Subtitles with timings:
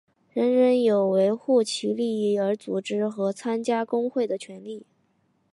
[0.31, 4.87] 人人有为维护其利益而组织和参加工会的权利。